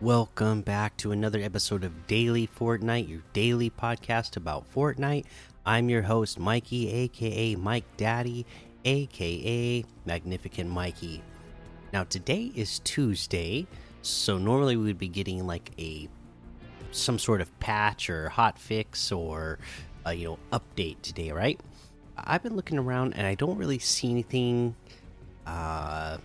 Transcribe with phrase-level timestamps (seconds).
[0.00, 5.24] welcome back to another episode of Daily Fortnite, your daily podcast about Fortnite.
[5.66, 8.46] I'm your host, Mikey, aka Mike Daddy,
[8.84, 11.20] aka Magnificent Mikey.
[11.92, 13.66] Now, today is Tuesday,
[14.02, 16.08] so normally we would be getting like a
[16.92, 19.58] some sort of patch or hot fix or
[20.06, 21.58] a, you know update today, right?
[22.16, 24.76] I've been looking around and I don't really see anything
[25.44, 26.18] uh,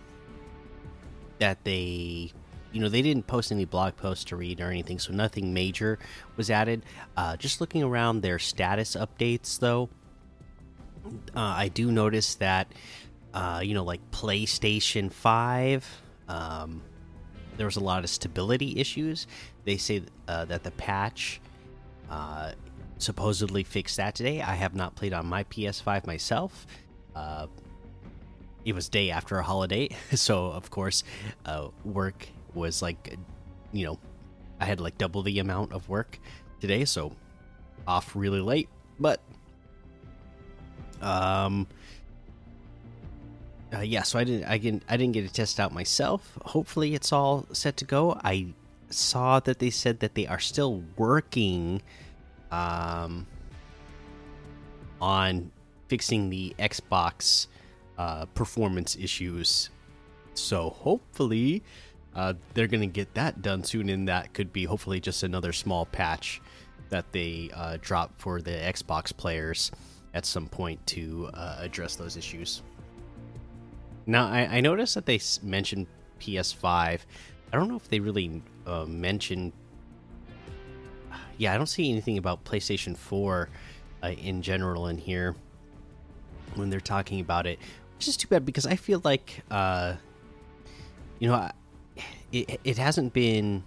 [1.40, 2.34] that they
[2.74, 6.00] you know they didn't post any blog posts to read or anything so nothing major
[6.36, 6.84] was added.
[7.16, 9.90] Uh, just looking around their status updates though
[11.36, 12.72] uh, i do notice that
[13.34, 16.82] uh, you know like playstation 5 um,
[17.58, 19.28] there was a lot of stability issues.
[19.66, 21.40] They say uh, that the patch
[22.10, 22.54] uh,
[22.98, 24.42] supposedly fixed that today.
[24.42, 26.66] I have not played on my ps5 myself.
[27.16, 27.48] Uh,
[28.66, 31.04] it was day after a holiday so of course
[31.84, 33.18] work was like,
[33.72, 34.00] you know,
[34.60, 36.20] I had like double the amount of work
[36.62, 37.12] today, so
[37.88, 38.70] off really late.
[39.00, 39.20] But,
[41.02, 41.68] um,
[43.74, 46.38] uh, yeah, so I didn't, I didn't, I didn't get to test out myself.
[46.46, 48.20] Hopefully, it's all set to go.
[48.24, 48.48] I
[48.90, 51.82] saw that they said that they are still working,
[52.52, 53.26] um,
[55.02, 55.52] on
[55.88, 57.48] fixing the Xbox
[57.98, 59.70] uh, performance issues.
[60.34, 61.62] So hopefully,
[62.16, 65.52] uh, they're going to get that done soon, and that could be hopefully just another
[65.52, 66.42] small patch
[66.90, 69.72] that they uh, drop for the Xbox players
[70.14, 72.62] at some point to uh, address those issues.
[74.06, 75.88] Now, I, I, noticed that they mentioned
[76.20, 76.66] PS5.
[76.72, 77.00] I
[77.52, 79.54] don't know if they really uh, mentioned.
[81.38, 83.50] Yeah, I don't see anything about PlayStation 4
[84.04, 85.36] uh, in general in here
[86.56, 87.58] when they're talking about it,
[87.98, 89.96] which is too bad because I feel like, uh,
[91.18, 91.50] you know,
[92.34, 93.64] it, it hasn't been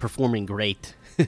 [0.00, 0.94] performing great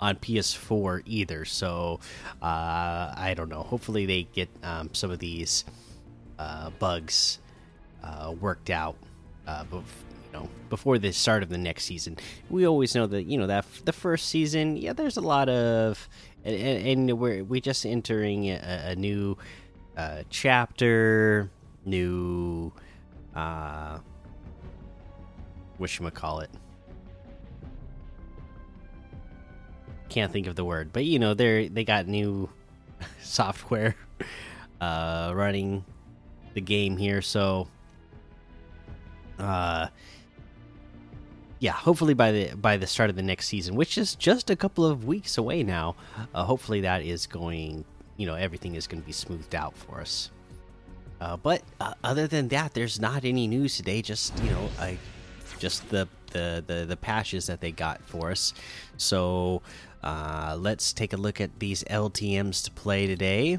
[0.00, 1.44] on PS4 either.
[1.44, 2.00] So
[2.42, 3.62] uh, I don't know.
[3.62, 5.64] Hopefully they get um, some of these
[6.38, 7.38] uh, bugs
[8.02, 8.96] uh, worked out.
[9.46, 9.82] Uh, you
[10.32, 12.16] know, before the start of the next season,
[12.50, 16.06] we always know that you know that the first season, yeah, there's a lot of,
[16.44, 19.38] and, and we're we just entering a, a new
[19.96, 21.50] uh, chapter,
[21.86, 22.72] new
[25.78, 26.50] uh call it?
[30.08, 32.48] Can't think of the word, but you know they're they got new
[33.22, 33.94] software
[34.80, 35.84] uh, running
[36.54, 37.68] the game here, so
[39.38, 39.88] uh,
[41.60, 44.56] yeah, hopefully by the by the start of the next season, which is just a
[44.56, 45.96] couple of weeks away now,
[46.34, 47.84] uh, hopefully that is going,
[48.16, 50.30] you know, everything is going to be smoothed out for us.
[51.20, 54.02] Uh, but uh, other than that, there's not any news today.
[54.02, 54.98] Just you know, I
[55.58, 58.54] just the the the, the patches that they got for us.
[58.96, 59.62] So
[60.02, 63.58] uh, let's take a look at these LTM's to play today.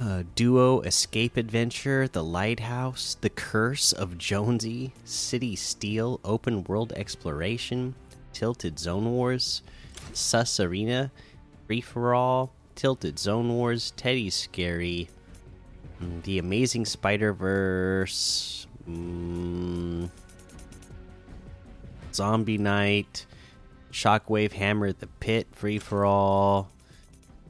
[0.00, 7.96] Uh, Duo Escape Adventure, The Lighthouse, The Curse of Jonesy, City Steel, Open World Exploration,
[8.32, 9.62] Tilted Zone Wars,
[10.12, 11.10] Sus Arena,
[11.66, 15.08] Free for All, Tilted Zone Wars, Teddy Scary,
[16.00, 19.67] mm, The Amazing Spider Verse, Mm,
[22.18, 23.26] Zombie Knight,
[23.92, 26.68] Shockwave Hammer at the Pit, Free for All.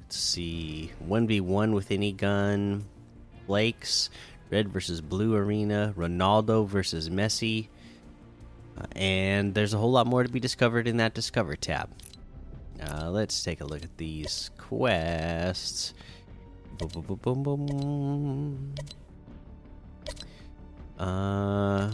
[0.03, 0.93] Let's see.
[1.09, 2.85] 1v1 with any gun.
[3.47, 4.11] Blake's,
[4.51, 7.69] Red versus Blue Arena, Ronaldo versus Messi.
[8.77, 11.89] Uh, and there's a whole lot more to be discovered in that Discover tab.
[12.79, 15.95] Uh, let's take a look at these quests.
[16.77, 18.75] Boom, boom, boom, boom, boom.
[20.99, 21.91] Uh.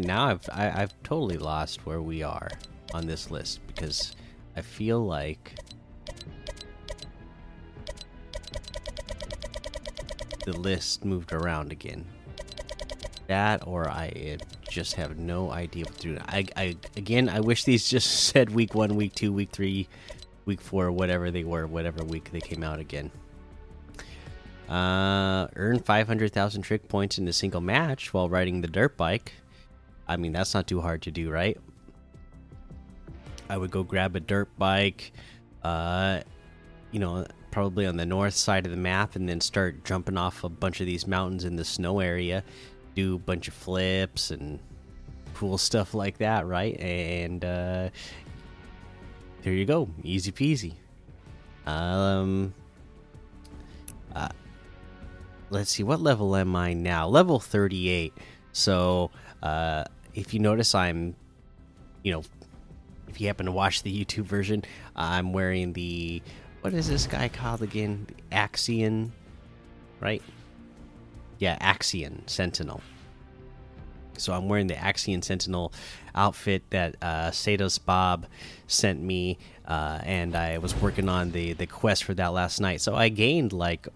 [0.00, 2.48] Now I've I, have i have totally lost where we are
[2.94, 4.14] on this list because
[4.56, 5.54] I feel like
[10.44, 12.04] the list moved around again.
[13.28, 16.18] That or I just have no idea what to do.
[16.26, 19.88] I, I again, I wish these just said week one, week two, week three,
[20.44, 23.10] week four, whatever they were, whatever week they came out again.
[24.68, 29.34] Uh, earn 500,000 trick points in a single match while riding the dirt bike.
[30.08, 31.58] I mean, that's not too hard to do, right?
[33.48, 35.12] I would go grab a dirt bike,
[35.62, 36.20] uh,
[36.90, 40.44] you know, probably on the north side of the map, and then start jumping off
[40.44, 42.42] a bunch of these mountains in the snow area,
[42.94, 44.58] do a bunch of flips and
[45.34, 46.78] cool stuff like that, right?
[46.80, 47.90] And uh,
[49.42, 50.74] there you go, easy peasy.
[51.66, 52.54] Um,
[54.14, 54.28] uh,
[55.50, 57.08] let's see, what level am I now?
[57.08, 58.12] Level 38.
[58.52, 59.10] So,
[59.42, 59.84] uh,
[60.14, 61.16] if you notice, I'm,
[62.02, 62.22] you know,
[63.08, 64.62] if you happen to watch the YouTube version,
[64.94, 66.22] I'm wearing the,
[66.60, 68.06] what is this guy called again?
[68.08, 69.10] The Axion,
[70.00, 70.22] right?
[71.38, 72.80] Yeah, Axion Sentinel.
[74.18, 75.72] So I'm wearing the Axion Sentinel
[76.14, 78.26] outfit that uh, Sados Bob
[78.66, 82.80] sent me, uh, and I was working on the the quest for that last night.
[82.80, 83.88] So I gained like,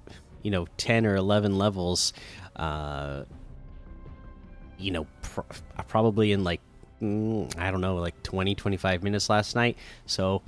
[0.43, 2.13] you know, ten or eleven levels.
[2.57, 3.25] Uh,
[4.79, 5.41] you know, pr
[5.89, 6.61] probably in like
[7.01, 9.77] mm, I don't know, like 20, 25 minutes last night.
[10.07, 10.43] So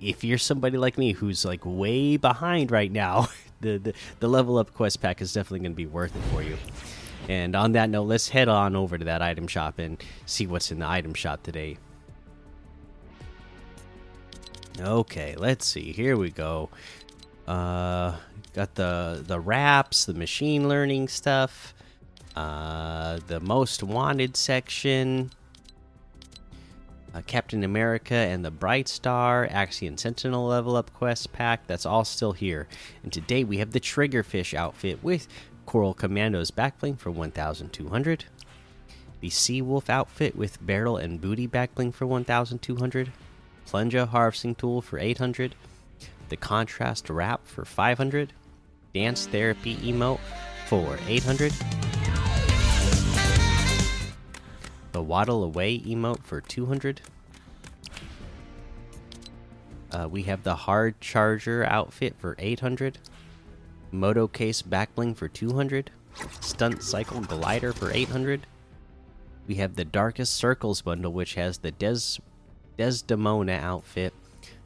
[0.00, 3.28] if you're somebody like me who's like way behind right now,
[3.60, 6.42] the the, the level up quest pack is definitely going to be worth it for
[6.42, 6.56] you.
[7.28, 10.70] And on that note, let's head on over to that item shop and see what's
[10.70, 11.78] in the item shop today.
[14.78, 15.92] Okay, let's see.
[15.92, 16.68] Here we go.
[17.48, 18.16] Uh,
[18.52, 21.74] got the the wraps, the machine learning stuff,
[22.36, 25.30] uh, the most wanted section,
[27.14, 31.66] uh, Captain America and the Bright Star, Axion Sentinel level up quest pack.
[31.66, 32.68] That's all still here.
[33.02, 35.26] And today we have the Triggerfish outfit with
[35.64, 38.26] Coral Commandos backbling for 1,200.
[39.20, 43.12] The Sea Wolf outfit with barrel and booty backbling for 1,200.
[43.64, 45.54] Plunger harvesting tool for 800.
[46.28, 48.34] The Contrast wrap for 500.
[48.94, 50.20] Dance therapy emote
[50.66, 51.52] for 800.
[54.96, 57.02] The Waddle Away emote for 200.
[59.92, 62.96] Uh, we have the Hard Charger outfit for 800.
[63.92, 65.90] Moto Case Backbling for 200.
[66.40, 68.46] Stunt Cycle Glider for 800.
[69.46, 72.18] We have the Darkest Circles bundle, which has the Des
[72.78, 74.14] Desdemona outfit,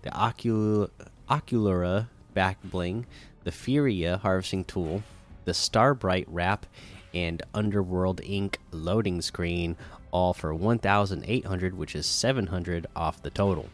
[0.03, 0.91] the Ocul
[1.29, 2.07] Oculara
[2.37, 3.05] Backbling,
[3.43, 5.03] the Furia Harvesting Tool,
[5.45, 6.67] the Starbright Wrap,
[7.15, 9.77] and Underworld Ink loading screen,
[10.11, 13.69] all for 1,800, which is 700 off the total.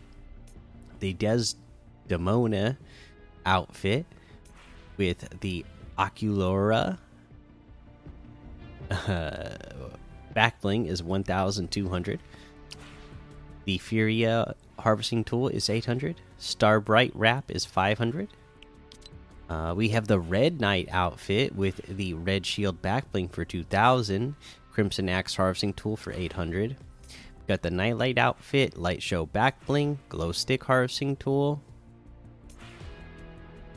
[1.01, 2.79] The Desdemona
[3.45, 4.07] outfit
[4.97, 5.65] with the
[5.99, 6.99] Oculara
[8.91, 9.49] uh,
[10.35, 12.21] backbling is 1,200.
[13.65, 16.21] The Furia harvesting tool is 800.
[16.39, 18.29] Starbright wrap is 500.
[19.49, 24.35] Uh, we have the Red Knight outfit with the Red Shield backbling for 2,000.
[24.73, 26.77] Crimson Axe harvesting tool for 800.
[27.09, 27.17] We
[27.47, 31.63] got the Nightlight outfit, Light Show backbling, Glow Stick harvesting tool.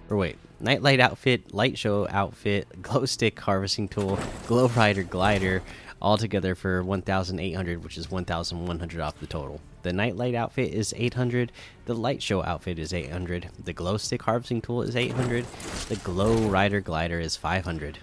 [0.09, 5.61] Or wait, Nightlight outfit, Light Show outfit, Glow Stick harvesting tool, Glow Rider glider,
[6.01, 9.61] all together for 1,800, which is 1,100 off the total.
[9.81, 11.51] The Nightlight outfit is 800.
[11.85, 13.49] The Light Show outfit is 800.
[13.63, 15.45] The Glow Stick harvesting tool is 800.
[15.87, 17.99] The Glow Rider glider is 500.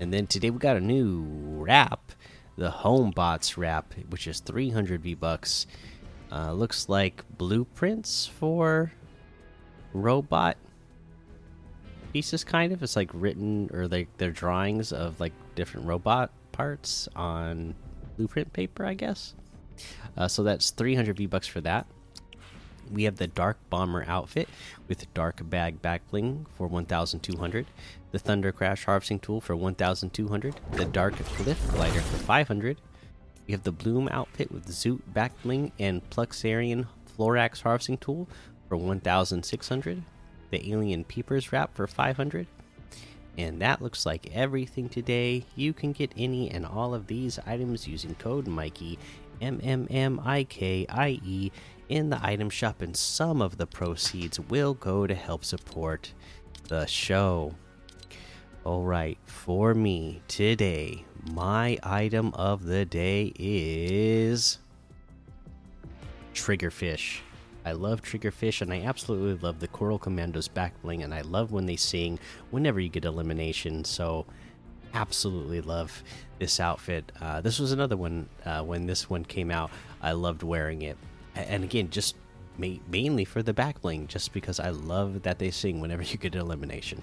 [0.00, 1.24] And then today we got a new
[1.58, 2.12] wrap,
[2.56, 5.66] the home bots wrap, which is 300 V bucks.
[6.30, 8.92] Uh, looks like blueprints for
[9.92, 10.56] robot
[12.12, 12.82] pieces, kind of.
[12.82, 17.74] It's like written or like their drawings of like different robot parts on
[18.16, 19.34] blueprint paper, I guess.
[20.16, 21.86] Uh, so that's 300 V bucks for that.
[22.90, 24.48] We have the Dark Bomber outfit
[24.86, 27.66] with Dark Bag Backbling for 1,200.
[28.12, 30.60] The Thunder Crash Harvesting Tool for 1,200.
[30.72, 32.80] The Dark Cliff Glider for 500.
[33.46, 36.86] We have the Bloom outfit with Zoot Backbling and Pluxarian
[37.18, 38.28] Florax Harvesting Tool
[38.68, 40.02] for 1,600.
[40.50, 42.46] The Alien Peepers Wrap for 500.
[43.36, 45.44] And that looks like everything today.
[45.54, 48.98] You can get any and all of these items using code Mikey,
[49.40, 51.50] M M M I K I E,
[51.88, 56.12] in the item shop, and some of the proceeds will go to help support
[56.68, 57.54] the show.
[58.64, 64.58] All right, for me today, my item of the day is
[66.34, 67.20] Triggerfish.
[67.64, 71.52] I love Triggerfish, and I absolutely love the Coral Commandos back bling, and I love
[71.52, 72.18] when they sing
[72.50, 73.84] whenever you get elimination.
[73.84, 74.26] So,
[74.94, 76.02] absolutely love
[76.38, 77.10] this outfit.
[77.20, 79.70] Uh, this was another one uh, when this one came out.
[80.02, 80.96] I loved wearing it,
[81.34, 82.16] and again, just
[82.56, 86.18] ma mainly for the back bling, just because I love that they sing whenever you
[86.18, 87.02] get an elimination.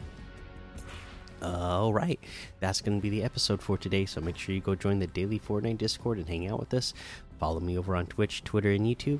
[1.42, 2.20] All right,
[2.60, 4.06] that's going to be the episode for today.
[4.06, 6.94] So make sure you go join the daily Fortnite Discord and hang out with us.
[7.40, 9.20] Follow me over on Twitch, Twitter, and YouTube.